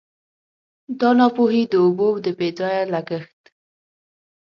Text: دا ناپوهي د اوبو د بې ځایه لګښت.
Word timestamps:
دا 0.99 1.09
ناپوهي 1.19 1.63
د 1.71 1.73
اوبو 1.83 2.07
د 2.25 2.27
بې 2.37 2.49
ځایه 2.59 2.83
لګښت. 2.93 3.41